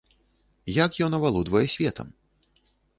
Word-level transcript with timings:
Як 0.83 0.91
ён 1.09 1.17
авалодвае 1.19 1.65
светам? 1.77 2.07